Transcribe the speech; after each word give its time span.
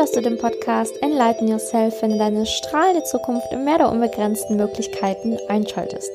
dass 0.00 0.12
du 0.12 0.22
den 0.22 0.38
Podcast 0.38 0.94
Enlighten 1.02 1.46
Yourself 1.46 2.00
finde 2.00 2.16
deine 2.16 2.46
strahlende 2.46 3.04
Zukunft 3.04 3.52
im 3.52 3.66
Meer 3.66 3.76
der 3.76 3.90
unbegrenzten 3.92 4.56
Möglichkeiten 4.56 5.36
einschaltest. 5.50 6.10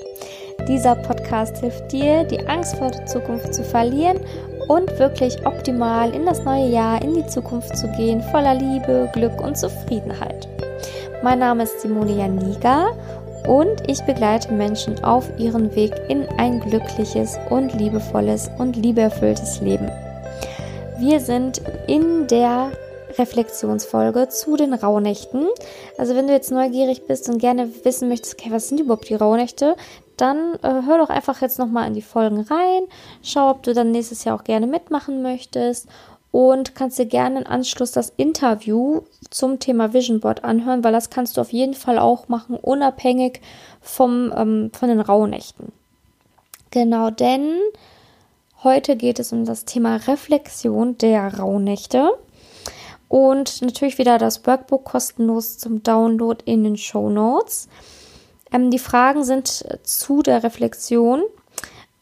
Dieser 0.67 0.95
Podcast 0.95 1.59
hilft 1.59 1.91
dir, 1.91 2.23
die 2.23 2.47
Angst 2.47 2.77
vor 2.77 2.89
der 2.89 3.05
Zukunft 3.05 3.53
zu 3.53 3.63
verlieren 3.63 4.17
und 4.69 4.89
wirklich 4.97 5.45
optimal 5.45 6.15
in 6.15 6.25
das 6.25 6.43
neue 6.43 6.67
Jahr, 6.67 6.99
in 7.03 7.13
die 7.13 7.27
Zukunft 7.27 7.77
zu 7.77 7.87
gehen, 7.89 8.23
voller 8.31 8.55
Liebe, 8.55 9.07
Glück 9.13 9.39
und 9.39 9.55
Zufriedenheit. 9.55 10.47
Mein 11.21 11.37
Name 11.37 11.61
ist 11.61 11.79
Simone 11.81 12.17
Janiga 12.17 12.87
und 13.47 13.87
ich 13.87 14.01
begleite 14.01 14.51
Menschen 14.51 15.03
auf 15.03 15.29
ihren 15.37 15.75
Weg 15.75 15.93
in 16.09 16.27
ein 16.39 16.59
glückliches 16.59 17.37
und 17.51 17.71
liebevolles 17.75 18.49
und 18.57 18.77
liebeerfülltes 18.77 19.61
Leben. 19.61 19.91
Wir 20.97 21.19
sind 21.19 21.61
in 21.85 22.25
der 22.25 22.71
Reflexionsfolge 23.17 24.29
zu 24.29 24.57
den 24.57 24.73
Rauhnächten. 24.73 25.47
Also 25.97 26.15
wenn 26.15 26.27
du 26.27 26.33
jetzt 26.33 26.51
neugierig 26.51 27.07
bist 27.07 27.29
und 27.29 27.39
gerne 27.39 27.69
wissen 27.83 28.09
möchtest, 28.09 28.35
okay, 28.39 28.51
was 28.51 28.69
sind 28.69 28.79
überhaupt 28.79 29.09
die 29.09 29.15
Rauhnächte, 29.15 29.75
dann 30.17 30.55
äh, 30.61 30.81
hör 30.85 30.97
doch 30.97 31.09
einfach 31.09 31.41
jetzt 31.41 31.59
nochmal 31.59 31.87
in 31.87 31.93
die 31.93 32.01
Folgen 32.01 32.41
rein. 32.41 32.83
Schau, 33.21 33.49
ob 33.49 33.63
du 33.63 33.73
dann 33.73 33.91
nächstes 33.91 34.23
Jahr 34.23 34.39
auch 34.39 34.43
gerne 34.43 34.67
mitmachen 34.67 35.21
möchtest 35.21 35.87
und 36.31 36.75
kannst 36.75 36.99
dir 36.99 37.05
gerne 37.05 37.41
im 37.41 37.47
Anschluss 37.47 37.91
das 37.91 38.11
Interview 38.17 39.03
zum 39.29 39.59
Thema 39.59 39.93
Vision 39.93 40.19
Board 40.19 40.43
anhören, 40.43 40.83
weil 40.83 40.91
das 40.91 41.09
kannst 41.09 41.37
du 41.37 41.41
auf 41.41 41.53
jeden 41.53 41.75
Fall 41.75 41.97
auch 41.97 42.27
machen, 42.27 42.57
unabhängig 42.57 43.39
vom, 43.79 44.33
ähm, 44.35 44.71
von 44.77 44.89
den 44.89 44.99
Rauhnächten. 44.99 45.71
Genau, 46.71 47.09
denn 47.09 47.57
heute 48.63 48.97
geht 48.97 49.19
es 49.19 49.31
um 49.31 49.45
das 49.45 49.63
Thema 49.63 49.95
Reflexion 49.95 50.97
der 50.97 51.39
Rauhnächte. 51.39 52.09
Und 53.07 53.61
natürlich 53.61 53.97
wieder 53.97 54.17
das 54.17 54.45
Workbook 54.45 54.83
kostenlos 54.83 55.57
zum 55.57 55.83
Download 55.83 56.43
in 56.45 56.63
den 56.63 56.77
Show 56.77 57.09
Notes. 57.09 57.67
Ähm, 58.51 58.71
die 58.71 58.79
Fragen 58.79 59.23
sind 59.23 59.65
zu 59.83 60.21
der 60.21 60.43
Reflexion. 60.43 61.23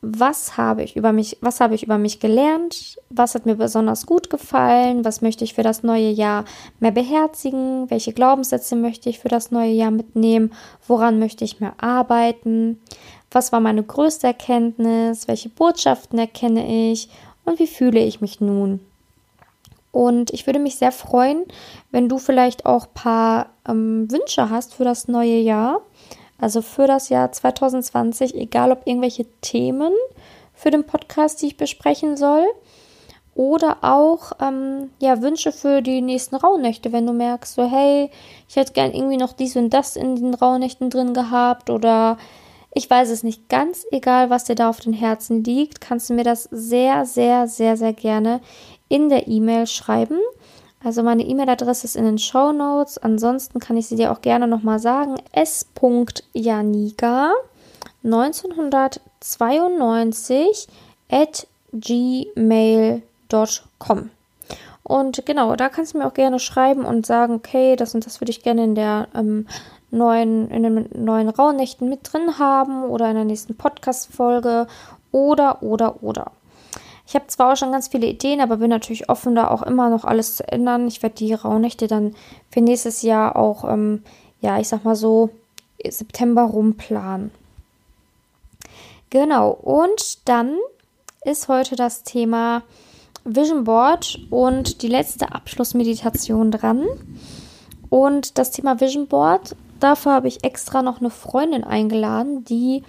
Was 0.06 0.58
habe 0.58 0.84
ich 0.84 0.98
über 0.98 1.14
mich, 1.14 1.38
was 1.40 1.62
habe 1.62 1.76
ich 1.76 1.84
über 1.84 1.98
mich 1.98 2.20
gelernt? 2.20 3.00
Was 3.10 3.36
hat 3.36 3.46
mir 3.46 3.56
besonders 3.56 4.06
gut 4.06 4.30
gefallen? 4.30 5.06
Was 5.06 5.22
möchte 5.22 5.46
ich 5.46 5.54
für 5.54 5.64
das 5.64 5.82
neue 5.82 6.10
Jahr 6.10 6.44
mehr 6.82 6.92
beherzigen? 6.92 7.90
Welche 7.90 8.12
Glaubenssätze 8.12 8.76
möchte 8.76 9.10
ich 9.10 9.20
für 9.20 9.30
das 9.30 9.52
neue 9.52 9.72
Jahr 9.72 9.92
mitnehmen? 9.92 10.52
Woran 10.86 11.20
möchte 11.20 11.46
ich 11.46 11.62
mehr 11.62 11.76
arbeiten? 11.78 12.82
Was 13.32 13.54
war 13.54 13.62
meine 13.62 13.82
größte 13.82 14.28
Erkenntnis? 14.28 15.30
Welche 15.30 15.48
Botschaften 15.48 16.20
erkenne 16.20 16.92
ich? 16.92 17.08
Und 17.46 17.60
wie 17.60 17.68
fühle 17.68 18.02
ich 18.02 18.20
mich 18.20 18.42
nun? 18.42 18.82
Und 19.94 20.32
ich 20.32 20.48
würde 20.48 20.58
mich 20.58 20.76
sehr 20.76 20.92
freuen, 20.92 21.46
wenn 21.92 22.10
du 22.10 22.18
vielleicht 22.18 22.66
auch 22.66 22.88
ein 22.88 22.94
paar 22.96 23.50
ähm, 23.70 24.12
Wünsche 24.12 24.50
hast 24.50 24.74
für 24.74 24.84
das 24.84 25.08
neue 25.08 25.38
Jahr. 25.38 25.82
Also 26.40 26.64
für 26.64 26.88
das 26.88 27.10
Jahr 27.10 27.32
2020, 27.32 28.34
egal 28.34 28.72
ob 28.72 28.88
irgendwelche 28.88 29.28
Themen 29.42 29.94
für 30.56 30.72
den 30.72 30.84
Podcast, 30.84 31.42
die 31.42 31.48
ich 31.48 31.58
besprechen 31.58 32.18
soll. 32.18 32.44
Oder 33.36 33.78
auch 33.84 34.32
ähm, 34.42 34.90
ja, 35.00 35.22
Wünsche 35.22 35.52
für 35.52 35.84
die 35.84 36.02
nächsten 36.02 36.38
Rauhnächte, 36.38 36.92
wenn 36.92 37.06
du 37.06 37.14
merkst, 37.14 37.54
so 37.54 37.70
hey, 37.70 38.10
ich 38.50 38.56
hätte 38.56 38.74
gern 38.74 38.94
irgendwie 38.94 39.18
noch 39.18 39.34
dies 39.34 39.56
und 39.56 39.70
das 39.70 39.96
in 39.96 40.16
den 40.16 40.34
Rauhnächten 40.34 40.90
drin 40.90 41.14
gehabt 41.14 41.70
oder 41.70 42.18
ich 42.74 42.90
weiß 42.90 43.10
es 43.10 43.22
nicht. 43.22 43.50
Ganz 43.50 43.86
egal, 43.92 44.32
was 44.32 44.46
dir 44.46 44.56
da 44.56 44.70
auf 44.70 44.80
den 44.80 44.94
Herzen 44.94 45.44
liegt, 45.44 45.82
kannst 45.82 46.10
du 46.10 46.16
mir 46.16 46.24
das 46.24 46.48
sehr, 46.52 47.06
sehr, 47.06 47.48
sehr, 47.48 47.78
sehr 47.78 47.94
gerne 47.94 48.42
in 48.94 49.10
der 49.10 49.28
E-Mail 49.28 49.66
schreiben. 49.66 50.20
Also 50.84 51.02
meine 51.02 51.24
E-Mail-Adresse 51.24 51.86
ist 51.86 51.96
in 51.96 52.06
den 52.06 52.20
Show 52.20 52.52
Notes. 52.52 53.00
Ansonsten 53.00 53.60
kann 53.60 53.76
ich 53.76 53.88
sie 53.88 53.96
dir 53.96 54.12
auch 54.12 54.22
gerne 54.22 54.48
nochmal 54.48 54.78
sagen. 54.78 55.16
s.janiga 55.32 57.32
1992 58.04 60.68
at 61.10 61.48
gmail.com. 61.72 63.02
Und 64.84 65.26
genau, 65.26 65.56
da 65.56 65.70
kannst 65.70 65.94
du 65.94 65.98
mir 65.98 66.06
auch 66.06 66.14
gerne 66.14 66.40
schreiben 66.40 66.86
und 66.86 67.08
sagen, 67.08 67.34
okay, 67.34 67.76
das 67.76 67.96
und 67.96 68.06
das 68.06 68.22
würde 68.22 68.30
ich 68.30 68.44
gerne 68.44 68.64
in 68.66 68.76
der 68.76 69.08
ähm, 69.16 69.48
neuen, 69.90 70.52
in 70.52 70.62
den 70.62 70.88
neuen 70.94 71.30
Rauhnächten 71.30 71.90
mit 71.90 72.02
drin 72.04 72.38
haben 72.38 72.84
oder 72.84 73.10
in 73.10 73.16
der 73.16 73.26
nächsten 73.26 73.56
Podcast-Folge 73.56 74.68
oder, 75.12 75.64
oder, 75.64 76.04
oder. 76.04 76.32
Ich 77.14 77.16
habe 77.16 77.28
zwar 77.28 77.54
auch 77.54 77.56
schon 77.56 77.72
ganz 77.72 77.90
viele 77.90 78.08
Ideen, 78.08 78.42
aber 78.42 78.58
bin 78.58 78.72
natürlich 78.72 79.08
offen, 79.08 79.36
da 79.36 79.50
auch 79.50 79.62
immer 79.62 79.92
noch 79.92 80.04
alles 80.04 80.38
zu 80.38 80.52
ändern. 80.52 80.88
Ich 80.88 81.04
werde 81.04 81.14
die 81.14 81.36
Rauhnächte 81.36 81.86
dann 81.86 82.16
für 82.50 82.60
nächstes 82.60 83.04
Jahr 83.04 83.36
auch, 83.36 83.72
ähm, 83.72 84.02
ja, 84.42 84.60
ich 84.60 84.68
sag 84.68 84.84
mal 84.84 84.96
so, 84.96 85.30
September 85.88 86.42
rumplanen. 86.42 87.30
Genau, 89.12 89.52
und 89.52 90.28
dann 90.28 90.58
ist 91.24 91.50
heute 91.50 91.76
das 91.76 92.02
Thema 92.02 92.64
Vision 93.24 93.64
Board 93.64 94.18
und 94.32 94.82
die 94.82 94.88
letzte 94.88 95.34
Abschlussmeditation 95.34 96.50
dran. 96.50 96.84
Und 97.92 98.40
das 98.40 98.50
Thema 98.50 98.82
Vision 98.82 99.06
Board, 99.06 99.56
dafür 99.80 100.14
habe 100.14 100.30
ich 100.30 100.44
extra 100.44 100.82
noch 100.82 101.00
eine 101.00 101.12
Freundin 101.12 101.64
eingeladen, 101.64 102.44
die 102.44 102.82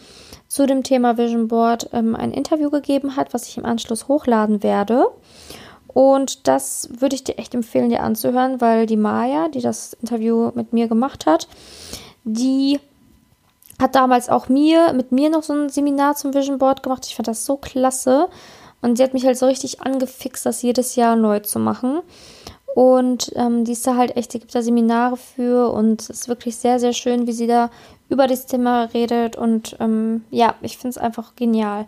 zu 0.55 0.67
dem 0.67 0.85
Thema 0.85 1.19
Vision 1.19 1.49
Board 1.49 1.89
ähm, 1.93 2.15
ein 2.15 2.31
Interview 2.31 2.71
gegeben 2.71 3.17
hat, 3.17 3.35
was 3.35 3.49
ich 3.49 3.59
im 3.59 3.65
Anschluss 3.65 4.07
hochladen 4.07 4.63
werde. 4.63 5.09
Und 5.89 6.47
das 6.47 6.89
würde 6.97 7.17
ich 7.17 7.25
dir 7.25 7.39
echt 7.39 7.57
empfehlen, 7.57 7.91
dir 7.91 8.05
anzuhören, 8.05 8.61
weil 8.61 8.87
die 8.87 8.97
Maya, 8.97 9.49
die 9.49 9.61
das 9.61 9.95
Interview 9.95 10.53
mit 10.55 10.73
mir 10.73 10.87
gemacht 10.87 11.27
hat, 11.27 11.49
die 12.23 12.79
hat 13.83 13.97
damals 13.97 14.29
auch 14.29 14.49
mir, 14.49 14.93
mit 14.93 15.11
mir 15.11 15.29
noch 15.29 15.43
so 15.43 15.55
ein 15.55 15.71
Seminar 15.71 16.15
zum 16.15 16.35
Vision 16.35 16.59
Board 16.59 16.85
gemacht. 16.85 17.05
Ich 17.05 17.17
fand 17.17 17.27
das 17.27 17.45
so 17.45 17.57
klasse. 17.57 18.29
Und 18.81 18.97
sie 18.97 19.03
hat 19.03 19.13
mich 19.13 19.27
halt 19.27 19.37
so 19.37 19.47
richtig 19.47 19.81
angefixt, 19.81 20.47
das 20.47 20.63
jedes 20.63 20.95
Jahr 20.95 21.17
neu 21.17 21.41
zu 21.41 21.59
machen. 21.59 21.99
Und 22.75 23.31
ähm, 23.37 23.65
die 23.65 23.73
ist 23.73 23.87
da 23.87 23.97
halt 23.97 24.17
echt, 24.17 24.35
die 24.35 24.41
gibt 24.41 24.53
da 24.53 24.61
Seminare 24.61 25.17
für 25.17 25.71
und 25.73 26.03
es 26.03 26.11
ist 26.11 26.29
wirklich 26.29 26.57
sehr, 26.57 26.81
sehr 26.81 26.93
schön, 26.93 27.29
wie 27.29 27.33
sie 27.33 27.47
da 27.47 27.71
über 28.09 28.27
das 28.27 28.47
Thema 28.47 28.85
redet. 28.93 29.37
Und 29.37 29.77
ähm, 29.79 30.25
ja, 30.31 30.57
ich 30.61 30.77
finde 30.77 30.91
es 30.91 30.99
einfach 30.99 31.37
genial. 31.37 31.87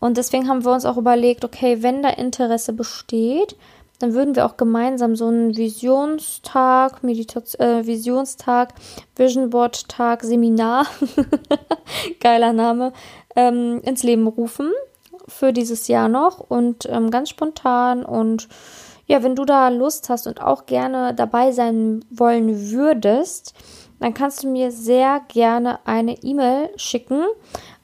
Und 0.00 0.18
deswegen 0.18 0.46
haben 0.46 0.66
wir 0.66 0.72
uns 0.72 0.84
auch 0.84 0.98
überlegt, 0.98 1.46
okay, 1.46 1.82
wenn 1.82 2.02
da 2.02 2.10
Interesse 2.10 2.74
besteht, 2.74 3.56
dann 4.00 4.12
würden 4.12 4.36
wir 4.36 4.44
auch 4.44 4.58
gemeinsam 4.58 5.16
so 5.16 5.26
einen 5.26 5.56
Visionstag, 5.56 7.02
Meditation, 7.02 7.66
äh, 7.66 7.86
Visionstag, 7.86 8.74
Vision 9.16 9.48
Board 9.48 9.88
Tag, 9.88 10.22
Seminar, 10.22 10.86
geiler 12.20 12.52
Name, 12.52 12.92
ähm, 13.34 13.80
ins 13.82 14.02
Leben 14.02 14.26
rufen 14.26 14.70
für 15.26 15.52
dieses 15.52 15.88
Jahr 15.88 16.08
noch 16.08 16.38
und 16.38 16.86
ähm, 16.86 17.10
ganz 17.10 17.30
spontan 17.30 18.04
und 18.04 18.48
ja, 19.08 19.22
wenn 19.22 19.34
du 19.34 19.44
da 19.44 19.68
Lust 19.70 20.10
hast 20.10 20.26
und 20.26 20.40
auch 20.40 20.66
gerne 20.66 21.14
dabei 21.14 21.50
sein 21.50 22.04
wollen 22.10 22.70
würdest, 22.70 23.54
dann 24.00 24.14
kannst 24.14 24.44
du 24.44 24.48
mir 24.48 24.70
sehr 24.70 25.22
gerne 25.28 25.80
eine 25.86 26.22
E-Mail 26.22 26.70
schicken. 26.76 27.24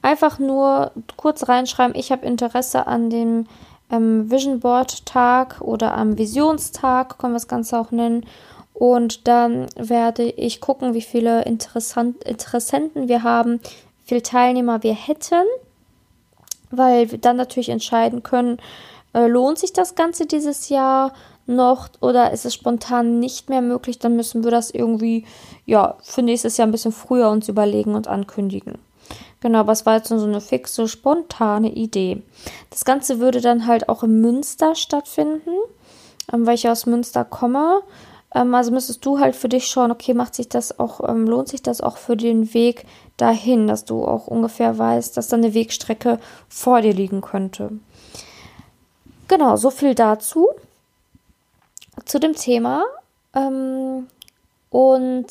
Einfach 0.03 0.39
nur 0.39 0.93
kurz 1.17 1.49
reinschreiben, 1.49 1.97
ich 1.97 2.13
habe 2.13 2.27
Interesse 2.27 2.87
an 2.87 3.09
dem 3.09 3.47
ähm, 3.91 4.31
Vision 4.31 4.61
Board 4.61 5.07
Tag 5.07 5.61
oder 5.61 5.95
am 5.95 6.19
Visionstag, 6.19 7.19
können 7.19 7.33
wir 7.33 7.39
das 7.39 7.49
Ganze 7.49 7.79
auch 7.79 7.91
nennen. 7.91 8.27
Und 8.75 9.27
dann 9.27 9.67
werde 9.77 10.25
ich 10.25 10.61
gucken, 10.61 10.95
wie 10.95 11.03
viele 11.03 11.45
Interessant 11.45 12.23
Interessenten 12.25 13.09
wir 13.09 13.23
haben, 13.23 13.61
wie 14.03 14.09
viele 14.09 14.23
Teilnehmer 14.23 14.83
wir 14.83 14.95
hätten, 14.95 15.45
weil 16.71 17.11
wir 17.11 17.19
dann 17.19 17.37
natürlich 17.37 17.71
entscheiden 17.71 18.23
können, 18.23 18.59
lohnt 19.15 19.59
sich 19.59 19.73
das 19.73 19.95
Ganze 19.95 20.27
dieses 20.27 20.69
Jahr 20.69 21.13
noch 21.47 21.89
oder 22.01 22.33
ist 22.33 22.45
es 22.45 22.55
spontan 22.55 23.21
nicht 23.21 23.49
mehr 23.49 23.61
möglich, 23.61 23.99
dann 23.99 24.17
müssen 24.17 24.45
wir 24.45 24.51
das 24.51 24.71
irgendwie, 24.71 25.25
ja, 25.67 25.97
für 26.03 26.23
nächstes 26.23 26.57
Jahr 26.57 26.67
ein 26.67 26.73
bisschen 26.73 26.93
früher 26.93 27.31
uns 27.31 27.49
überlegen 27.49 27.95
und 27.95 28.09
ankündigen. 28.09 28.79
Genau, 29.41 29.59
aber 29.59 29.73
es 29.73 29.85
war 29.85 29.97
jetzt 29.97 30.09
so 30.09 30.15
eine 30.25 30.41
fixe, 30.41 30.89
spontane 30.89 31.71
Idee. 31.71 32.23
Das 32.71 32.87
Ganze 32.87 33.21
würde 33.21 33.43
dann 33.43 33.67
halt 33.67 33.91
auch 33.91 34.03
in 34.03 34.23
Münster 34.23 34.75
stattfinden, 34.75 35.51
ähm, 36.33 36.47
weil 36.47 36.55
ich 36.55 36.69
aus 36.69 36.87
Münster 36.87 37.27
komme. 37.27 37.83
Ähm, 38.35 38.55
also 38.55 38.71
müsstest 38.71 39.05
du 39.05 39.19
halt 39.19 39.37
für 39.37 39.51
dich 39.51 39.67
schauen, 39.67 39.91
okay, 39.91 40.15
macht 40.15 40.35
sich 40.35 40.49
das 40.49 40.79
auch, 40.79 41.07
ähm, 41.07 41.27
lohnt 41.27 41.49
sich 41.49 41.63
das 41.63 41.83
auch 41.83 41.99
für 41.99 42.17
den 42.17 42.55
Weg 42.55 42.87
dahin, 43.19 43.67
dass 43.67 43.85
du 43.85 44.07
auch 44.07 44.27
ungefähr 44.27 44.79
weißt, 44.79 45.15
dass 45.15 45.29
da 45.29 45.37
eine 45.37 45.53
Wegstrecke 45.53 46.19
vor 46.49 46.81
dir 46.81 46.95
liegen 46.95 47.21
könnte. 47.21 47.73
Genau, 49.29 49.57
so 49.57 49.71
viel 49.71 49.95
dazu 49.95 50.49
zu 52.05 52.19
dem 52.19 52.35
Thema. 52.35 52.85
Ähm, 53.35 54.07
und 54.71 55.27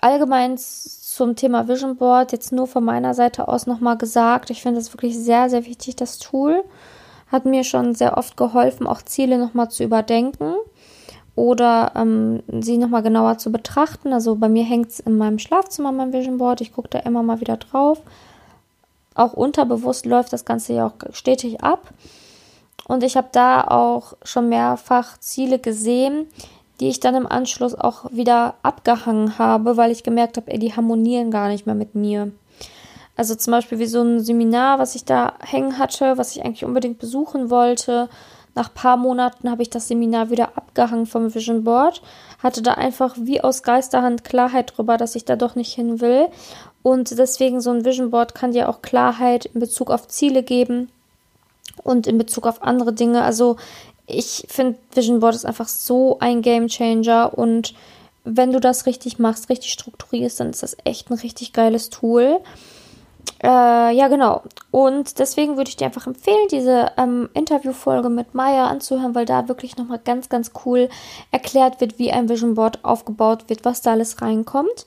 allgemein 0.00 0.56
zum 0.56 1.36
Thema 1.36 1.68
Vision 1.68 1.96
Board 1.96 2.32
jetzt 2.32 2.52
nur 2.52 2.66
von 2.66 2.84
meiner 2.84 3.14
Seite 3.14 3.48
aus 3.48 3.66
nochmal 3.66 3.98
gesagt. 3.98 4.50
Ich 4.50 4.62
finde 4.62 4.80
es 4.80 4.92
wirklich 4.94 5.18
sehr, 5.18 5.50
sehr 5.50 5.66
wichtig, 5.66 5.96
das 5.96 6.18
Tool. 6.18 6.64
Hat 7.30 7.44
mir 7.44 7.64
schon 7.64 7.94
sehr 7.94 8.16
oft 8.18 8.36
geholfen, 8.36 8.86
auch 8.86 9.02
Ziele 9.02 9.38
nochmal 9.38 9.70
zu 9.70 9.84
überdenken. 9.84 10.54
oder 11.34 11.92
ähm, 11.96 12.42
sie 12.60 12.76
nochmal 12.76 13.02
genauer 13.02 13.38
zu 13.38 13.50
betrachten. 13.50 14.12
Also 14.12 14.34
bei 14.36 14.48
mir 14.48 14.64
hängt 14.64 14.90
es 14.90 15.00
in 15.00 15.16
meinem 15.16 15.38
Schlafzimmer, 15.38 15.92
mein 15.92 16.12
Vision 16.12 16.38
Board. 16.38 16.60
Ich 16.60 16.72
gucke 16.72 16.88
da 16.90 16.98
immer 17.00 17.22
mal 17.22 17.40
wieder 17.40 17.56
drauf. 17.56 18.00
Auch 19.14 19.32
unterbewusst 19.32 20.06
läuft 20.06 20.32
das 20.32 20.44
Ganze 20.44 20.74
ja 20.74 20.86
auch 20.86 21.14
stetig 21.14 21.62
ab. 21.62 21.88
Und 22.86 23.02
ich 23.02 23.16
habe 23.16 23.28
da 23.32 23.62
auch 23.62 24.14
schon 24.24 24.48
mehrfach 24.48 25.18
Ziele 25.18 25.58
gesehen, 25.58 26.26
die 26.80 26.88
ich 26.88 27.00
dann 27.00 27.14
im 27.14 27.26
Anschluss 27.26 27.74
auch 27.74 28.10
wieder 28.10 28.54
abgehangen 28.62 29.38
habe, 29.38 29.76
weil 29.76 29.92
ich 29.92 30.02
gemerkt 30.02 30.36
habe, 30.36 30.58
die 30.58 30.74
harmonieren 30.74 31.30
gar 31.30 31.48
nicht 31.48 31.66
mehr 31.66 31.74
mit 31.74 31.94
mir. 31.94 32.32
Also 33.16 33.34
zum 33.34 33.52
Beispiel 33.52 33.78
wie 33.78 33.86
so 33.86 34.02
ein 34.02 34.20
Seminar, 34.20 34.78
was 34.78 34.94
ich 34.94 35.04
da 35.04 35.34
hängen 35.40 35.78
hatte, 35.78 36.18
was 36.18 36.34
ich 36.34 36.44
eigentlich 36.44 36.64
unbedingt 36.64 36.98
besuchen 36.98 37.50
wollte. 37.50 38.08
Nach 38.54 38.68
ein 38.68 38.74
paar 38.74 38.96
Monaten 38.96 39.50
habe 39.50 39.62
ich 39.62 39.70
das 39.70 39.88
Seminar 39.88 40.30
wieder 40.30 40.56
abgehangen 40.56 41.06
vom 41.06 41.34
Vision 41.34 41.62
Board, 41.62 42.02
hatte 42.42 42.62
da 42.62 42.74
einfach 42.74 43.14
wie 43.18 43.40
aus 43.40 43.62
Geisterhand 43.62 44.24
Klarheit 44.24 44.74
drüber, 44.76 44.96
dass 44.96 45.14
ich 45.14 45.24
da 45.24 45.36
doch 45.36 45.54
nicht 45.54 45.72
hin 45.72 46.00
will. 46.00 46.28
Und 46.82 47.16
deswegen 47.16 47.60
so 47.60 47.70
ein 47.70 47.84
Vision 47.84 48.10
Board 48.10 48.34
kann 48.34 48.52
dir 48.52 48.68
auch 48.68 48.82
Klarheit 48.82 49.46
in 49.46 49.60
Bezug 49.60 49.90
auf 49.90 50.08
Ziele 50.08 50.42
geben 50.42 50.88
und 51.82 52.06
in 52.06 52.18
Bezug 52.18 52.46
auf 52.46 52.62
andere 52.62 52.92
Dinge. 52.92 53.22
Also 53.22 53.56
ich 54.06 54.46
finde 54.48 54.78
Vision 54.94 55.20
Board 55.20 55.34
ist 55.34 55.46
einfach 55.46 55.68
so 55.68 56.18
ein 56.20 56.42
Game 56.42 56.68
Changer 56.68 57.36
und 57.36 57.74
wenn 58.24 58.52
du 58.52 58.60
das 58.60 58.86
richtig 58.86 59.18
machst, 59.18 59.48
richtig 59.48 59.72
strukturierst, 59.72 60.40
dann 60.40 60.50
ist 60.50 60.62
das 60.62 60.76
echt 60.84 61.10
ein 61.10 61.14
richtig 61.14 61.52
geiles 61.52 61.90
Tool. 61.90 62.40
Äh, 63.42 63.96
ja, 63.96 64.08
genau. 64.08 64.42
Und 64.70 65.18
deswegen 65.18 65.56
würde 65.56 65.68
ich 65.68 65.76
dir 65.76 65.86
einfach 65.86 66.06
empfehlen, 66.06 66.46
diese 66.50 66.92
ähm, 66.96 67.28
Interviewfolge 67.34 68.08
mit 68.08 68.34
Maya 68.34 68.66
anzuhören, 68.66 69.14
weil 69.14 69.26
da 69.26 69.48
wirklich 69.48 69.76
nochmal 69.76 70.00
ganz, 70.04 70.28
ganz 70.28 70.52
cool 70.64 70.88
erklärt 71.32 71.80
wird, 71.80 71.98
wie 71.98 72.12
ein 72.12 72.28
Vision 72.28 72.54
Board 72.54 72.84
aufgebaut 72.84 73.44
wird, 73.48 73.64
was 73.64 73.82
da 73.82 73.92
alles 73.92 74.22
reinkommt. 74.22 74.86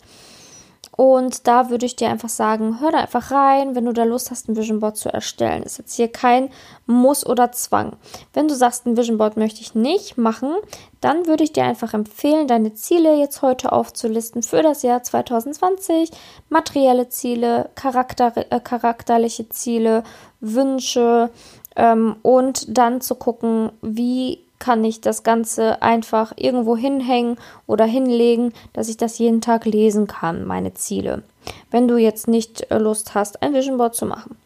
Und 0.97 1.45
da 1.47 1.69
würde 1.69 1.85
ich 1.85 1.97
dir 1.97 2.09
einfach 2.09 2.29
sagen, 2.29 2.79
hör 2.79 2.91
da 2.91 2.99
einfach 2.99 3.29
rein, 3.31 3.75
wenn 3.75 3.85
du 3.85 3.91
da 3.91 4.05
Lust 4.05 4.31
hast, 4.31 4.47
ein 4.47 4.55
Vision 4.55 4.79
Board 4.79 4.95
zu 4.95 5.09
erstellen. 5.09 5.63
Ist 5.63 5.77
jetzt 5.77 5.95
hier 5.95 6.07
kein 6.07 6.49
Muss 6.85 7.25
oder 7.25 7.51
Zwang. 7.51 7.97
Wenn 8.33 8.47
du 8.47 8.55
sagst, 8.55 8.85
ein 8.85 8.95
Vision 8.95 9.17
Board 9.17 9.35
möchte 9.35 9.59
ich 9.59 9.75
nicht 9.75 10.17
machen, 10.17 10.55
dann 11.01 11.27
würde 11.27 11.43
ich 11.43 11.51
dir 11.51 11.65
einfach 11.65 11.93
empfehlen, 11.93 12.47
deine 12.47 12.73
Ziele 12.73 13.15
jetzt 13.15 13.41
heute 13.41 13.73
aufzulisten 13.73 14.41
für 14.41 14.61
das 14.61 14.83
Jahr 14.83 15.03
2020. 15.03 16.11
Materielle 16.49 17.09
Ziele, 17.09 17.69
Charakter, 17.75 18.31
äh, 18.49 18.59
charakterliche 18.61 19.49
Ziele, 19.49 20.03
Wünsche 20.39 21.29
ähm, 21.75 22.15
und 22.21 22.77
dann 22.77 23.01
zu 23.01 23.15
gucken, 23.15 23.71
wie 23.81 24.44
kann 24.59 24.83
ich 24.83 25.01
das 25.01 25.23
Ganze 25.23 25.81
einfach 25.81 26.33
irgendwo 26.35 26.77
hinhängen 26.77 27.37
oder 27.67 27.85
hinlegen, 27.85 28.53
dass 28.73 28.89
ich 28.89 28.97
das 28.97 29.17
jeden 29.17 29.41
Tag 29.41 29.65
lesen 29.65 30.07
kann, 30.07 30.45
meine 30.45 30.73
Ziele. 30.73 31.23
Wenn 31.71 31.87
du 31.87 31.97
jetzt 31.97 32.27
nicht 32.27 32.71
äh, 32.71 32.77
Lust 32.77 33.15
hast, 33.15 33.41
ein 33.41 33.53
Vision 33.53 33.77
Board 33.77 33.95
zu 33.95 34.05
machen. 34.05 34.37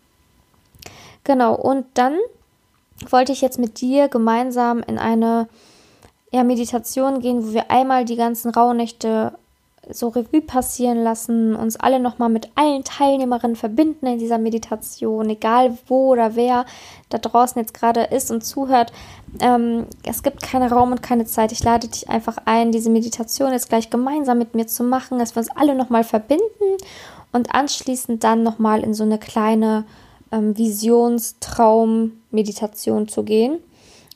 Genau, 1.23 1.55
und 1.55 1.85
dann 1.93 2.17
wollte 3.09 3.31
ich 3.31 3.41
jetzt 3.41 3.59
mit 3.59 3.79
dir 3.81 4.07
gemeinsam 4.07 4.81
in 4.85 4.97
eine 4.97 5.47
ja, 6.31 6.43
Meditation 6.43 7.21
gehen, 7.21 7.47
wo 7.47 7.53
wir 7.53 7.71
einmal 7.71 8.05
die 8.05 8.15
ganzen 8.15 8.51
Rauhnächte 8.51 9.33
so 9.91 10.09
Revue 10.09 10.41
passieren 10.41 11.03
lassen, 11.03 11.55
uns 11.55 11.75
alle 11.75 11.99
nochmal 11.99 12.29
mit 12.29 12.49
allen 12.55 12.83
Teilnehmerinnen 12.83 13.55
verbinden 13.55 14.05
in 14.05 14.19
dieser 14.19 14.37
Meditation, 14.37 15.29
egal 15.29 15.77
wo 15.87 16.11
oder 16.11 16.35
wer 16.35 16.65
da 17.09 17.17
draußen 17.17 17.59
jetzt 17.59 17.73
gerade 17.73 18.03
ist 18.03 18.31
und 18.31 18.43
zuhört. 18.43 18.91
Ähm, 19.39 19.85
es 20.03 20.23
gibt 20.23 20.43
keinen 20.43 20.71
Raum 20.71 20.91
und 20.91 21.01
keine 21.01 21.25
Zeit. 21.25 21.51
Ich 21.51 21.63
lade 21.63 21.87
dich 21.87 22.09
einfach 22.09 22.37
ein, 22.45 22.71
diese 22.71 22.89
Meditation 22.89 23.51
jetzt 23.51 23.69
gleich 23.69 23.89
gemeinsam 23.89 24.37
mit 24.37 24.55
mir 24.55 24.67
zu 24.67 24.83
machen, 24.83 25.19
dass 25.19 25.35
wir 25.35 25.41
uns 25.41 25.51
alle 25.55 25.75
nochmal 25.75 26.03
verbinden 26.03 26.77
und 27.31 27.53
anschließend 27.53 28.23
dann 28.23 28.43
nochmal 28.43 28.83
in 28.83 28.93
so 28.93 29.03
eine 29.03 29.17
kleine 29.17 29.85
ähm, 30.31 30.57
Visionstraum-Meditation 30.57 33.07
zu 33.07 33.23
gehen, 33.23 33.59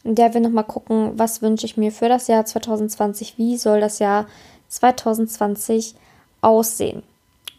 in 0.03 0.15
der 0.15 0.33
wir 0.33 0.41
nochmal 0.41 0.65
gucken, 0.65 1.13
was 1.15 1.41
wünsche 1.41 1.65
ich 1.65 1.77
mir 1.77 1.91
für 1.91 2.09
das 2.09 2.27
Jahr 2.27 2.45
2020, 2.45 3.37
wie 3.37 3.57
soll 3.57 3.79
das 3.79 3.99
Jahr 3.99 4.25
2020 4.73 5.95
aussehen. 6.41 7.03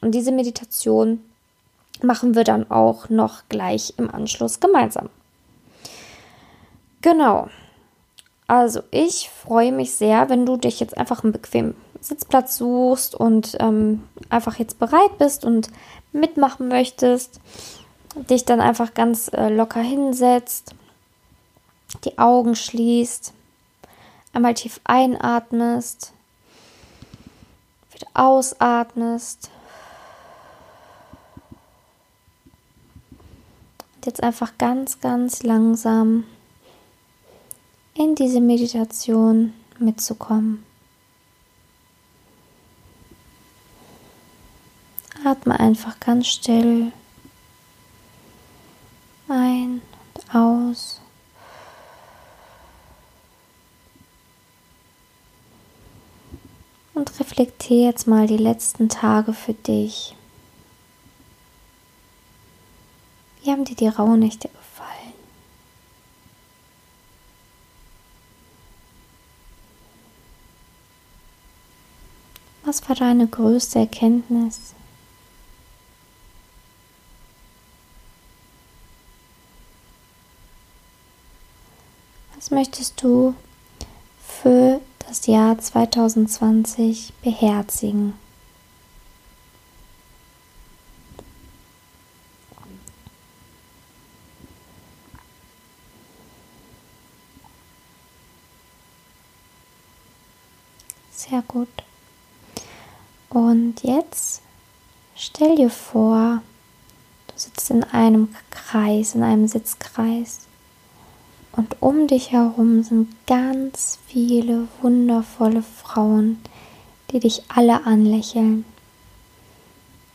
Und 0.01 0.13
diese 0.13 0.33
Meditation 0.33 1.21
machen 2.03 2.35
wir 2.35 2.45
dann 2.45 2.71
auch 2.71 3.09
noch 3.09 3.43
gleich 3.49 3.95
im 3.97 4.11
Anschluss 4.11 4.61
gemeinsam. 4.61 5.09
Genau. 7.01 7.49
Also 8.47 8.83
ich 8.91 9.31
freue 9.31 9.73
mich 9.73 9.95
sehr, 9.95 10.29
wenn 10.29 10.45
du 10.45 10.57
dich 10.57 10.81
jetzt 10.81 10.97
einfach 10.97 11.25
einen 11.25 11.33
bequemen 11.33 11.75
Sitzplatz 12.01 12.59
suchst 12.59 13.15
und 13.15 13.57
ähm, 13.61 14.03
einfach 14.29 14.59
jetzt 14.59 14.79
bereit 14.79 15.17
bist 15.19 15.45
und 15.45 15.71
mitmachen 16.13 16.69
möchtest, 16.69 17.41
dich 18.15 18.45
dann 18.45 18.61
einfach 18.61 18.93
ganz 18.93 19.29
äh, 19.33 19.49
locker 19.49 19.81
hinsetzt, 19.81 20.75
die 22.05 22.19
Augen 22.19 22.55
schließt, 22.55 23.33
einmal 24.35 24.55
tief 24.55 24.81
einatmest 24.85 26.13
ausatmest. 28.15 29.51
Und 33.97 34.07
jetzt 34.07 34.23
einfach 34.23 34.57
ganz, 34.59 35.01
ganz 35.01 35.43
langsam 35.43 36.25
in 37.95 38.15
diese 38.15 38.41
Meditation 38.41 39.53
mitzukommen. 39.79 40.65
Atme 45.25 45.59
einfach 45.59 45.99
ganz 46.01 46.27
still 46.27 46.93
ein 49.29 49.81
und 50.15 50.35
aus. 50.35 51.01
Und 57.15 57.21
reflektiere 57.21 57.91
jetzt 57.91 58.07
mal 58.07 58.27
die 58.27 58.37
letzten 58.37 58.89
Tage 58.89 59.33
für 59.33 59.55
dich. 59.55 60.15
Wie 63.43 63.51
haben 63.51 63.65
dir 63.65 63.77
die 63.77 63.89
Rauhnächte 63.89 64.49
gefallen? 64.49 65.13
Was 72.65 72.89
war 72.89 72.97
deine 72.97 73.27
größte 73.27 73.81
Erkenntnis? 73.81 74.75
Was 82.35 82.51
möchtest 82.51 83.03
du 83.03 83.35
für 84.27 84.81
das 85.15 85.27
Jahr 85.29 85.57
2020 85.57 87.13
beherzigen. 87.23 88.15
Sehr 101.13 101.43
gut. 101.47 101.69
Und 103.31 103.85
jetzt 103.85 104.43
stell 105.15 105.55
dir 105.55 105.71
vor, 105.71 106.43
du 107.29 107.35
sitzt 107.37 107.71
in 107.71 107.85
einem 107.85 108.35
Kreis, 108.51 109.15
in 109.15 109.23
einem 109.23 109.47
Sitzkreis. 109.47 110.41
Und 111.57 111.77
um 111.81 112.09
dich 112.09 112.33
herum 112.33 112.83
sind 112.83 113.15
ganz 113.27 113.99
viele 114.07 114.67
wundervolle 114.83 115.63
Frauen, 115.63 116.41
die 117.11 117.21
dich 117.21 117.43
alle 117.49 117.87
anlächeln. 117.87 118.65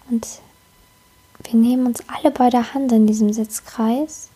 Und 0.09 0.27
wir 1.43 1.59
nehmen 1.59 1.85
uns 1.85 2.03
alle 2.07 2.31
bei 2.31 2.49
der 2.49 2.73
Hand 2.73 2.91
in 2.91 3.07
diesem 3.07 3.31
Sitzkreis, 3.31 4.29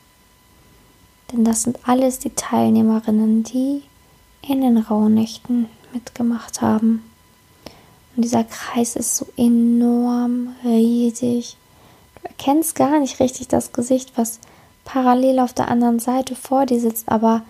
denn 1.32 1.44
das 1.44 1.64
sind 1.64 1.80
alles 1.84 2.20
die 2.20 2.30
Teilnehmerinnen, 2.30 3.44
die 3.44 3.84
in 4.42 4.62
den 4.62 4.78
Rauhnächten 4.78 5.68
mitgemacht 5.94 6.62
haben. 6.62 7.04
Und 8.16 8.24
dieser 8.24 8.44
Kreis 8.44 8.96
ist 8.96 9.18
so 9.18 9.28
enorm 9.36 10.56
riesig. 10.64 11.58
Du 12.16 12.28
erkennst 12.28 12.76
gar 12.76 13.00
nicht 13.00 13.20
richtig 13.20 13.48
das 13.48 13.74
Gesicht, 13.74 14.14
was 14.16 14.40
parallel 14.86 15.40
auf 15.40 15.54
der 15.54 15.70
anderen 15.70 16.00
Seite 16.00 16.36
vor 16.36 16.66
dir 16.66 16.80
sitzt, 16.80 17.10
aber 17.10 17.42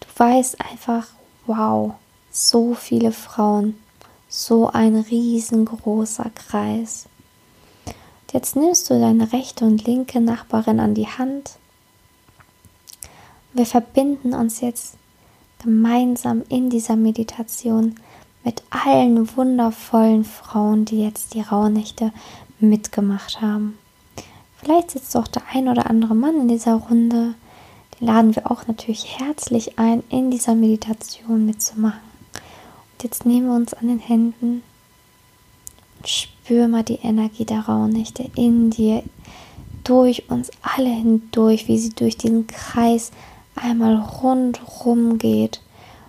du 0.00 0.06
weißt 0.16 0.60
einfach, 0.60 1.06
wow, 1.46 1.94
so 2.30 2.74
viele 2.74 3.12
Frauen, 3.12 3.78
so 4.28 4.68
ein 4.68 4.96
riesengroßer 4.96 6.30
Kreis. 6.34 7.06
Und 7.86 8.32
jetzt 8.32 8.56
nimmst 8.56 8.90
du 8.90 8.98
deine 8.98 9.32
rechte 9.32 9.64
und 9.64 9.86
linke 9.86 10.20
Nachbarin 10.20 10.80
an 10.80 10.94
die 10.94 11.06
Hand. 11.06 11.52
Wir 13.52 13.66
verbinden 13.66 14.34
uns 14.34 14.60
jetzt 14.60 14.96
gemeinsam 15.62 16.42
in 16.48 16.70
dieser 16.70 16.96
Meditation 16.96 17.94
mit 18.42 18.62
allen 18.70 19.36
wundervollen 19.36 20.24
Frauen, 20.24 20.84
die 20.84 21.02
jetzt 21.02 21.34
die 21.34 21.40
Rauhnächte 21.40 22.12
mitgemacht 22.60 23.40
haben. 23.40 23.78
Vielleicht 24.64 24.92
sitzt 24.92 25.14
auch 25.14 25.28
der 25.28 25.42
ein 25.52 25.68
oder 25.68 25.90
andere 25.90 26.14
Mann 26.14 26.40
in 26.40 26.48
dieser 26.48 26.76
Runde. 26.76 27.34
Den 28.00 28.06
laden 28.06 28.34
wir 28.34 28.50
auch 28.50 28.66
natürlich 28.66 29.18
herzlich 29.18 29.78
ein, 29.78 30.02
in 30.08 30.30
dieser 30.30 30.54
Meditation 30.54 31.44
mitzumachen. 31.44 32.00
Und 32.32 33.02
jetzt 33.02 33.26
nehmen 33.26 33.48
wir 33.48 33.54
uns 33.54 33.74
an 33.74 33.88
den 33.88 33.98
Händen 33.98 34.62
und 35.98 36.08
spür 36.08 36.66
mal 36.66 36.82
die 36.82 37.00
Energie 37.02 37.44
der 37.44 37.60
Rauhnächte 37.60 38.30
in 38.36 38.70
dir, 38.70 39.02
durch 39.84 40.30
uns 40.30 40.50
alle 40.62 40.88
hindurch, 40.88 41.68
wie 41.68 41.76
sie 41.76 41.90
durch 41.90 42.16
diesen 42.16 42.46
Kreis 42.46 43.12
einmal 43.56 43.96
rundrum 43.96 45.18
geht 45.18 45.60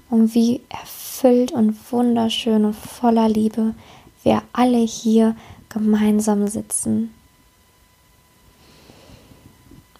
und 0.10 0.34
wie 0.34 0.62
erfüllt 0.70 1.52
und 1.52 1.76
wunderschön 1.92 2.64
und 2.64 2.74
voller 2.74 3.28
Liebe 3.28 3.76
wir 4.24 4.44
alle 4.54 4.78
hier 4.78 5.36
gemeinsam 5.68 6.48
sitzen 6.48 7.15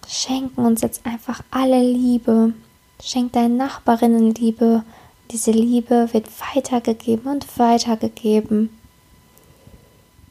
schenken 0.08 0.64
uns 0.64 0.82
jetzt 0.82 1.04
einfach 1.04 1.42
alle 1.50 1.82
Liebe. 1.82 2.54
Schenk 3.02 3.32
deinen 3.32 3.56
Nachbarinnen 3.56 4.34
Liebe. 4.34 4.84
Diese 5.30 5.50
Liebe 5.50 6.08
wird 6.12 6.26
weitergegeben 6.54 7.30
und 7.30 7.58
weitergegeben. 7.58 8.70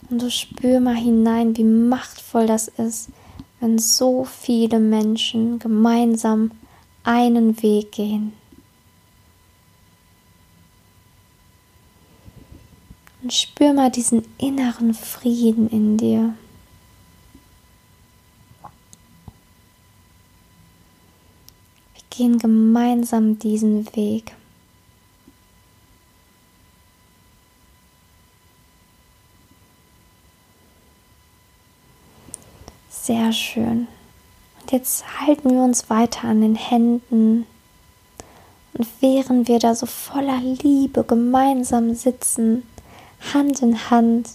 Und 0.10 0.22
du 0.22 0.30
spür 0.30 0.80
mal 0.80 0.96
hinein, 0.96 1.58
wie 1.58 1.64
machtvoll 1.64 2.46
das 2.46 2.68
ist, 2.68 3.10
wenn 3.60 3.78
so 3.80 4.24
viele 4.24 4.80
Menschen 4.80 5.60
gemeinsam 5.60 6.52
einen 7.04 7.62
Weg 7.62 7.92
gehen. 7.92 8.34
Und 13.22 13.34
spür 13.34 13.74
mal 13.74 13.90
diesen 13.90 14.24
inneren 14.38 14.94
Frieden 14.94 15.68
in 15.70 15.98
dir. 15.98 16.36
Gehen 22.16 22.40
gemeinsam 22.40 23.40
diesen 23.40 23.86
Weg. 23.96 24.34
Sehr 32.90 33.32
schön. 33.34 33.88
Und 34.62 34.72
jetzt 34.72 35.06
halten 35.22 35.52
wir 35.52 35.62
uns 35.62 35.90
weiter 35.90 36.28
an 36.28 36.42
den 36.42 36.56
Händen. 36.56 37.46
Und 38.74 38.88
während 39.00 39.48
wir 39.48 39.60
da 39.60 39.76
so 39.76 39.86
voller 39.86 40.42
Liebe 40.42 41.04
gemeinsam 41.04 41.94
sitzen, 41.94 42.64
Hand 43.34 43.62
in 43.62 43.90
Hand, 43.90 44.30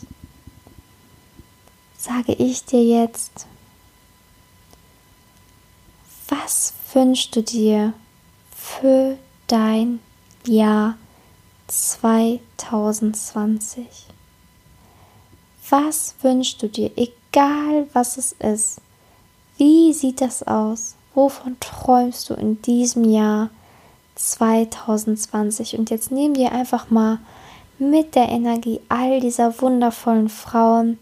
sage 1.99 2.33
ich 2.33 2.65
dir 2.65 2.83
jetzt, 2.83 3.47
was 6.29 6.75
wünschst 6.95 7.37
du 7.37 7.43
dir 7.43 7.93
für 8.55 9.17
dein 9.47 10.01
Jahr 10.47 10.97
2020? 11.69 13.87
Was 15.69 16.15
wünschst 16.23 16.63
du 16.63 16.69
dir, 16.69 16.91
egal 16.97 17.87
was 17.93 18.17
es 18.17 18.33
ist? 18.33 18.81
Wie 19.57 19.93
sieht 19.93 20.21
das 20.21 20.43
aus? 20.43 20.97
Wovon 21.15 21.57
träumst 21.61 22.31
du 22.31 22.35
in 22.35 22.61
diesem 22.63 23.05
Jahr 23.05 23.51
2020? 24.17 25.79
Und 25.79 25.91
jetzt 25.91 26.11
nehmen 26.11 26.35
wir 26.35 26.53
einfach 26.53 26.91
mal 26.91 27.19
mit 27.79 28.15
der 28.15 28.29
Energie 28.29 28.81
all 28.89 29.21
dieser 29.21 29.61
wundervollen 29.61 30.29
Frauen 30.29 30.99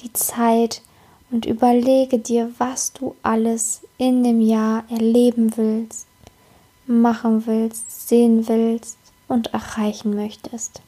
die 0.00 0.12
Zeit, 0.12 0.82
und 1.30 1.46
überlege 1.46 2.18
dir, 2.18 2.52
was 2.58 2.92
du 2.92 3.14
alles 3.22 3.82
in 3.98 4.24
dem 4.24 4.40
Jahr 4.40 4.84
erleben 4.90 5.56
willst, 5.56 6.06
machen 6.86 7.46
willst, 7.46 8.08
sehen 8.08 8.48
willst 8.48 8.96
und 9.26 9.52
erreichen 9.52 10.14
möchtest. 10.14 10.80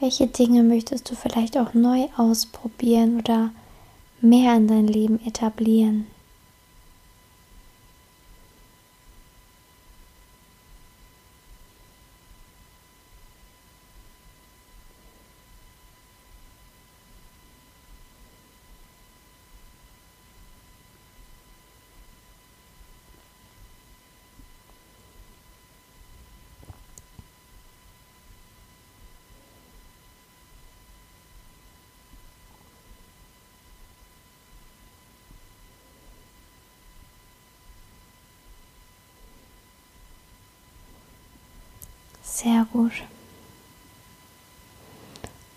Welche 0.00 0.28
Dinge 0.28 0.62
möchtest 0.62 1.10
du 1.10 1.16
vielleicht 1.16 1.58
auch 1.58 1.74
neu 1.74 2.06
ausprobieren 2.16 3.18
oder 3.18 3.50
mehr 4.20 4.56
in 4.56 4.68
dein 4.68 4.86
Leben 4.86 5.18
etablieren? 5.26 6.06
Sehr 42.40 42.68
gut. 42.72 42.92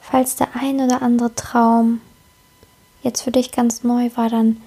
Falls 0.01 0.35
der 0.35 0.55
ein 0.55 0.81
oder 0.81 1.03
andere 1.03 1.35
Traum 1.35 2.01
jetzt 3.03 3.21
für 3.21 3.29
dich 3.29 3.51
ganz 3.51 3.83
neu 3.83 4.09
war, 4.15 4.29
dann 4.29 4.59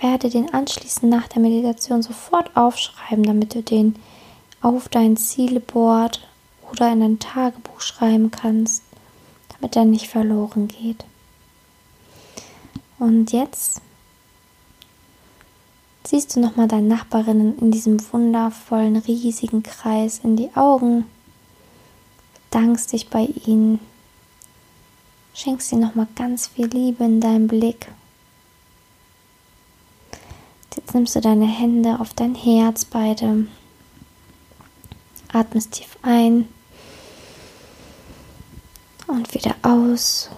werde 0.00 0.30
den 0.30 0.54
anschließend 0.54 1.10
nach 1.10 1.26
der 1.26 1.42
Meditation 1.42 2.04
sofort 2.04 2.56
aufschreiben, 2.56 3.24
damit 3.24 3.56
du 3.56 3.64
den 3.64 3.96
auf 4.60 4.88
dein 4.88 5.16
Zieleboard 5.16 6.28
oder 6.70 6.92
in 6.92 7.00
dein 7.00 7.18
Tagebuch 7.18 7.80
schreiben 7.80 8.30
kannst, 8.30 8.84
damit 9.56 9.74
er 9.74 9.86
nicht 9.86 10.06
verloren 10.06 10.68
geht. 10.68 11.04
Und 13.00 13.32
jetzt 13.32 13.82
siehst 16.08 16.34
du 16.34 16.40
nochmal 16.40 16.68
deine 16.68 16.88
Nachbarinnen 16.88 17.58
in 17.58 17.70
diesem 17.70 17.98
wundervollen, 18.12 18.96
riesigen 18.96 19.62
Kreis 19.62 20.20
in 20.24 20.36
die 20.36 20.48
Augen, 20.56 21.04
bedankst 22.50 22.94
dich 22.94 23.10
bei 23.10 23.26
ihnen, 23.44 23.78
schenkst 25.34 25.70
ihnen 25.70 25.82
nochmal 25.82 26.08
ganz 26.16 26.46
viel 26.46 26.66
Liebe 26.66 27.04
in 27.04 27.20
deinem 27.20 27.46
Blick. 27.46 27.88
Jetzt 30.74 30.94
nimmst 30.94 31.14
du 31.14 31.20
deine 31.20 31.46
Hände 31.46 32.00
auf 32.00 32.14
dein 32.14 32.34
Herz 32.34 32.86
beide, 32.86 33.46
atmest 35.30 35.72
tief 35.72 35.98
ein 36.00 36.48
und 39.08 39.34
wieder 39.34 39.56
aus 39.60 40.30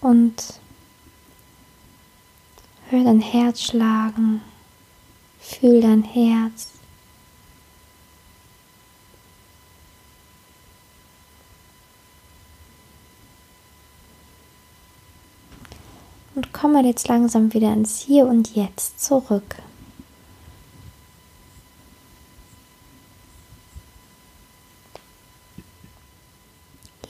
und 0.00 0.60
Hör 2.94 3.02
dein 3.02 3.20
Herz 3.20 3.60
schlagen. 3.60 4.40
Fühl 5.40 5.80
dein 5.80 6.04
Herz. 6.04 6.68
Und 16.36 16.52
komme 16.52 16.86
jetzt 16.86 17.08
langsam 17.08 17.52
wieder 17.52 17.72
ins 17.72 17.98
Hier 18.02 18.26
und 18.26 18.54
Jetzt 18.54 19.04
zurück. 19.04 19.56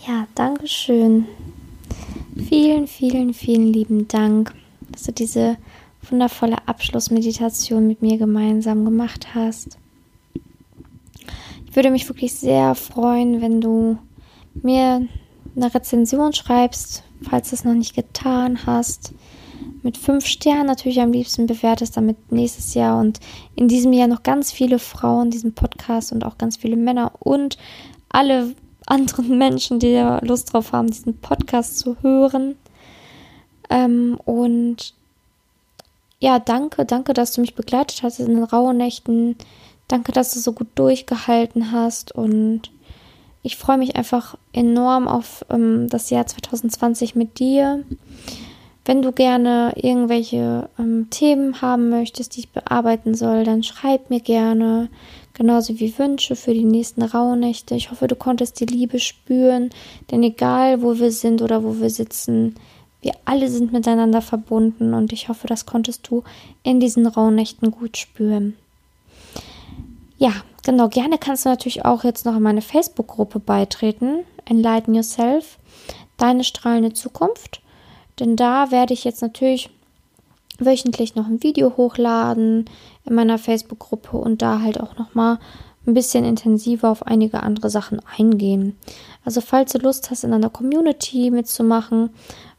Ja, 0.08 0.26
danke 0.34 0.66
schön. 0.66 1.26
Vielen, 2.48 2.86
vielen, 2.86 3.34
vielen 3.34 3.70
lieben 3.70 4.08
Dank, 4.08 4.54
dass 4.94 5.02
du 5.04 5.12
diese 5.12 5.56
wundervolle 6.10 6.56
Abschlussmeditation 6.66 7.86
mit 7.86 8.02
mir 8.02 8.18
gemeinsam 8.18 8.84
gemacht 8.84 9.34
hast. 9.34 9.78
Ich 11.66 11.76
würde 11.76 11.90
mich 11.90 12.08
wirklich 12.08 12.34
sehr 12.34 12.74
freuen, 12.74 13.40
wenn 13.40 13.60
du 13.60 13.98
mir 14.62 15.06
eine 15.56 15.74
Rezension 15.74 16.32
schreibst, 16.32 17.02
falls 17.22 17.50
du 17.50 17.56
es 17.56 17.64
noch 17.64 17.74
nicht 17.74 17.94
getan 17.94 18.66
hast. 18.66 19.12
Mit 19.82 19.96
fünf 19.96 20.26
Sternen 20.26 20.66
natürlich 20.66 21.00
am 21.00 21.12
liebsten 21.12 21.46
bewertest, 21.46 21.96
damit 21.96 22.32
nächstes 22.32 22.74
Jahr 22.74 23.00
und 23.00 23.20
in 23.54 23.68
diesem 23.68 23.92
Jahr 23.92 24.08
noch 24.08 24.22
ganz 24.22 24.52
viele 24.52 24.78
Frauen 24.78 25.30
diesen 25.30 25.54
Podcast 25.54 26.12
und 26.12 26.24
auch 26.24 26.38
ganz 26.38 26.56
viele 26.56 26.76
Männer 26.76 27.12
und 27.18 27.58
alle 28.08 28.54
anderen 28.86 29.38
Menschen, 29.38 29.78
die 29.78 29.88
ja 29.88 30.24
Lust 30.24 30.52
drauf 30.52 30.72
haben, 30.72 30.88
diesen 30.88 31.18
Podcast 31.18 31.78
zu 31.78 31.96
hören. 32.02 32.56
Ähm, 33.74 34.18
und 34.24 34.94
ja, 36.20 36.38
danke, 36.38 36.84
danke, 36.84 37.12
dass 37.12 37.32
du 37.32 37.40
mich 37.40 37.56
begleitet 37.56 38.02
hast 38.04 38.20
in 38.20 38.28
den 38.28 38.44
rauen 38.44 38.76
Nächten. 38.76 39.36
Danke, 39.88 40.12
dass 40.12 40.32
du 40.32 40.38
so 40.38 40.52
gut 40.52 40.68
durchgehalten 40.76 41.72
hast 41.72 42.14
und 42.14 42.70
ich 43.42 43.56
freue 43.56 43.76
mich 43.76 43.96
einfach 43.96 44.36
enorm 44.52 45.06
auf 45.08 45.44
ähm, 45.50 45.88
das 45.88 46.08
Jahr 46.08 46.26
2020 46.26 47.14
mit 47.16 47.38
dir. 47.38 47.84
Wenn 48.86 49.02
du 49.02 49.12
gerne 49.12 49.72
irgendwelche 49.76 50.68
ähm, 50.78 51.08
Themen 51.10 51.60
haben 51.60 51.90
möchtest, 51.90 52.36
die 52.36 52.40
ich 52.40 52.50
bearbeiten 52.50 53.14
soll, 53.14 53.44
dann 53.44 53.62
schreib 53.62 54.08
mir 54.08 54.20
gerne. 54.20 54.88
Genauso 55.34 55.80
wie 55.80 55.98
Wünsche 55.98 56.36
für 56.36 56.54
die 56.54 56.64
nächsten 56.64 57.02
Rauhnächte. 57.02 57.74
Ich 57.74 57.90
hoffe, 57.90 58.06
du 58.06 58.14
konntest 58.14 58.60
die 58.60 58.66
Liebe 58.66 59.00
spüren, 59.00 59.70
denn 60.10 60.22
egal 60.22 60.80
wo 60.80 60.98
wir 60.98 61.10
sind 61.10 61.42
oder 61.42 61.64
wo 61.64 61.80
wir 61.80 61.90
sitzen, 61.90 62.54
wir 63.04 63.12
alle 63.26 63.50
sind 63.50 63.72
miteinander 63.72 64.22
verbunden 64.22 64.94
und 64.94 65.12
ich 65.12 65.28
hoffe, 65.28 65.46
das 65.46 65.66
konntest 65.66 66.08
du 66.08 66.24
in 66.62 66.80
diesen 66.80 67.06
Rauhnächten 67.06 67.70
gut 67.70 67.98
spüren. 67.98 68.56
Ja, 70.16 70.32
genau, 70.64 70.88
gerne 70.88 71.18
kannst 71.18 71.44
du 71.44 71.50
natürlich 71.50 71.84
auch 71.84 72.02
jetzt 72.02 72.24
noch 72.24 72.34
in 72.34 72.42
meine 72.42 72.62
Facebook-Gruppe 72.62 73.40
beitreten, 73.40 74.20
Enlighten 74.46 74.94
Yourself, 74.94 75.58
deine 76.16 76.44
strahlende 76.44 76.94
Zukunft. 76.94 77.60
Denn 78.18 78.36
da 78.36 78.70
werde 78.70 78.94
ich 78.94 79.04
jetzt 79.04 79.20
natürlich 79.20 79.70
wöchentlich 80.58 81.14
noch 81.14 81.26
ein 81.26 81.42
Video 81.42 81.76
hochladen 81.76 82.64
in 83.04 83.14
meiner 83.14 83.38
Facebook-Gruppe 83.38 84.16
und 84.16 84.40
da 84.40 84.60
halt 84.60 84.80
auch 84.80 84.96
nochmal 84.96 85.38
ein 85.86 85.94
bisschen 85.94 86.24
intensiver 86.24 86.88
auf 86.88 87.06
einige 87.06 87.42
andere 87.42 87.68
Sachen 87.68 88.00
eingehen. 88.16 88.78
Also 89.24 89.42
falls 89.42 89.72
du 89.72 89.78
Lust 89.78 90.10
hast, 90.10 90.24
in 90.24 90.32
einer 90.32 90.48
Community 90.48 91.30
mitzumachen, 91.30 92.10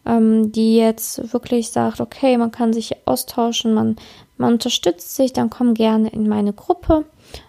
ähm, 0.06 0.52
die 0.52 0.78
jetzt 0.78 1.34
wirklich 1.34 1.72
sagt, 1.72 2.00
okay, 2.00 2.38
man 2.38 2.52
kann 2.52 2.74
sich 2.74 3.08
austauschen, 3.08 3.74
man, 3.74 3.96
man 4.38 4.54
unterstützt 4.54 5.16
sich, 5.16 5.34
dann 5.34 5.50
komm 5.50 5.74
gerne 5.74 6.10
in 6.10 6.28
meine 6.28 6.54
Gruppe 6.54 7.06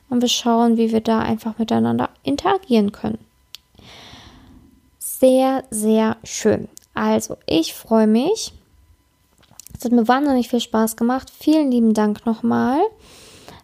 und 0.08 0.20
wir 0.20 0.28
schauen, 0.28 0.76
wie 0.76 0.92
wir 0.92 1.00
da 1.00 1.20
einfach 1.20 1.58
miteinander 1.58 2.10
interagieren 2.22 2.92
können. 2.92 3.18
Sehr, 4.98 5.64
sehr 5.70 6.16
schön. 6.24 6.68
Also, 6.94 7.36
ich 7.46 7.74
freue 7.74 8.06
mich. 8.06 8.52
Es 9.76 9.84
hat 9.84 9.92
mir 9.92 10.08
wahnsinnig 10.08 10.48
viel 10.48 10.60
Spaß 10.60 10.96
gemacht. 10.96 11.30
Vielen 11.30 11.70
lieben 11.70 11.94
Dank 11.94 12.24
nochmal. 12.24 12.80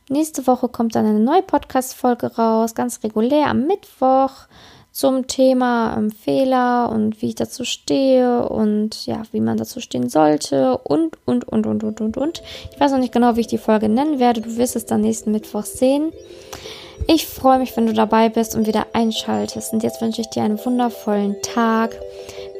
Nächste 0.08 0.46
Woche 0.46 0.68
kommt 0.68 0.94
dann 0.94 1.06
eine 1.06 1.20
neue 1.20 1.42
Podcast-Folge 1.42 2.36
raus, 2.36 2.74
ganz 2.74 3.02
regulär 3.02 3.46
am 3.46 3.66
Mittwoch 3.66 4.46
zum 4.92 5.26
Thema 5.26 5.96
ähm, 5.96 6.10
Fehler 6.10 6.90
und 6.90 7.22
wie 7.22 7.28
ich 7.28 7.34
dazu 7.34 7.64
stehe 7.64 8.46
und 8.48 9.06
ja, 9.06 9.22
wie 9.32 9.40
man 9.40 9.56
dazu 9.56 9.80
stehen 9.80 10.10
sollte 10.10 10.78
und, 10.78 11.16
und, 11.24 11.48
und, 11.48 11.66
und, 11.66 11.82
und, 11.82 12.00
und, 12.00 12.16
und. 12.18 12.42
Ich 12.70 12.78
weiß 12.78 12.92
noch 12.92 12.98
nicht 12.98 13.12
genau, 13.12 13.36
wie 13.36 13.40
ich 13.40 13.46
die 13.46 13.58
Folge 13.58 13.88
nennen 13.88 14.20
werde. 14.20 14.42
Du 14.42 14.56
wirst 14.58 14.76
es 14.76 14.86
dann 14.86 15.00
nächsten 15.00 15.32
Mittwoch 15.32 15.64
sehen. 15.64 16.12
Ich 17.08 17.26
freue 17.26 17.58
mich, 17.58 17.76
wenn 17.76 17.86
du 17.86 17.94
dabei 17.94 18.28
bist 18.28 18.54
und 18.54 18.66
wieder 18.66 18.86
einschaltest. 18.92 19.72
Und 19.72 19.82
jetzt 19.82 20.00
wünsche 20.02 20.20
ich 20.20 20.28
dir 20.28 20.42
einen 20.42 20.62
wundervollen 20.64 21.36
Tag. 21.42 21.98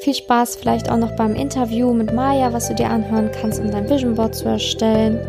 Viel 0.00 0.14
Spaß 0.14 0.56
vielleicht 0.56 0.90
auch 0.90 0.96
noch 0.96 1.14
beim 1.14 1.36
Interview 1.36 1.92
mit 1.92 2.12
Maya, 2.12 2.52
was 2.52 2.68
du 2.68 2.74
dir 2.74 2.88
anhören 2.88 3.30
kannst, 3.30 3.60
um 3.60 3.70
dein 3.70 3.88
Vision 3.88 4.14
Board 4.14 4.34
zu 4.34 4.46
erstellen. 4.46 5.20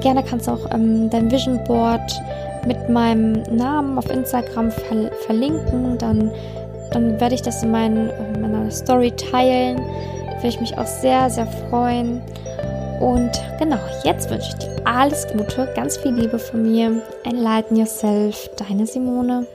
Gerne 0.00 0.22
kannst 0.22 0.46
du 0.46 0.52
auch 0.52 0.70
ähm, 0.70 1.10
dein 1.10 1.30
Vision 1.30 1.62
Board 1.64 2.12
mit 2.66 2.88
meinem 2.88 3.42
Namen 3.50 3.98
auf 3.98 4.10
Instagram 4.10 4.70
ver 4.70 5.10
verlinken. 5.26 5.98
Dann, 5.98 6.30
dann 6.92 7.20
werde 7.20 7.34
ich 7.34 7.42
das 7.42 7.62
in, 7.62 7.70
meinen, 7.70 8.10
in 8.34 8.40
meiner 8.40 8.70
Story 8.70 9.10
teilen. 9.12 9.76
Da 9.76 10.36
würde 10.36 10.48
ich 10.48 10.60
mich 10.60 10.78
auch 10.78 10.86
sehr, 10.86 11.30
sehr 11.30 11.46
freuen. 11.46 12.22
Und 13.00 13.32
genau, 13.58 13.78
jetzt 14.04 14.30
wünsche 14.30 14.48
ich 14.48 14.54
dir 14.54 14.72
alles 14.84 15.26
Gute, 15.28 15.68
ganz 15.74 15.96
viel 15.96 16.12
Liebe 16.12 16.38
von 16.38 16.62
mir. 16.62 17.02
Enlighten 17.24 17.76
yourself, 17.76 18.48
deine 18.56 18.86
Simone. 18.86 19.46